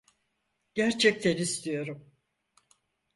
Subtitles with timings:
[0.75, 2.11] Gerçekten istiyorum.